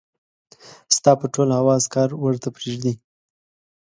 ستا 0.95 1.11
به 1.19 1.25
ټول 1.33 1.49
حواص 1.57 1.83
کار 1.93 2.09
ورته 2.23 2.49
پرېږدي. 2.57 2.93